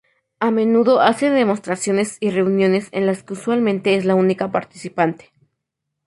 [0.39, 5.31] A menudo hace demostraciones y reuniones en las que usualmente es la única participante.